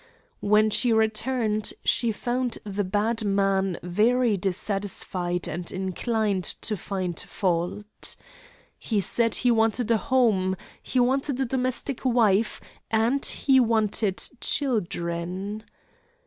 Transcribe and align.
When 0.39 0.71
she 0.71 0.91
returned 0.91 1.73
she 1.85 2.11
found 2.11 2.57
the 2.63 2.83
bad 2.83 3.23
man 3.23 3.77
very 3.83 4.35
dissatisfied 4.35 5.47
and 5.47 5.71
inclined 5.71 6.43
to 6.43 6.75
find 6.75 7.19
fault. 7.19 8.15
He 8.79 8.99
said 8.99 9.35
he 9.35 9.51
wanted 9.51 9.91
a 9.91 9.97
home; 9.97 10.55
he 10.81 10.99
wanted 10.99 11.39
a 11.39 11.45
domestic 11.45 12.03
wife, 12.03 12.59
and 12.89 13.23
he 13.23 13.59
wanted 13.59 14.23
children. 14.39 15.61